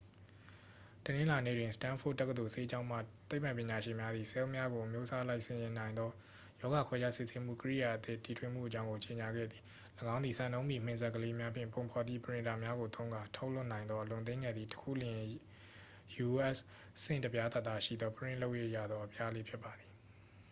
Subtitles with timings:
[1.03, 2.97] တနင်္လာနေ့တွင် စတန်းဖို့ဒ်တက္ကသိုလ် ဆေးကျောင်းမှ
[3.29, 6.09] သိပ္ပံပညာရှင်များသည် ဆဲလ်များကို အမျိုးအစားအလိုက် စီစဉ်နိုင်သော
[6.61, 9.63] ရောဂါခွဲခြားစစ်ဆေးမှု ကိရိယာအသစ် တီထွင်မှုအကြောင်းကို ကြေညာခဲ့သည်
[10.13, 15.19] ၎င်းသည် စံနှုန်းမီ မင်စက်ကလေးများဖြင့် ပုံဖော်သည့် ပရင်တာများကို သုံးကာ ထုတ်လုပ်နိုင်သော အလွန်သေးငယ်သည့် တစ်ခုလျှင်
[16.27, 16.57] u.s.
[17.03, 19.89] ဆင့်တစ်ပြားသာသာရှိသော ပရင့်လုပ်၍ရသော အပြားလေးဖြစ်ပါသည်